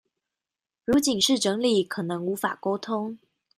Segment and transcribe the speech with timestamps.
[0.83, 3.19] 如僅是整理可能無法溝通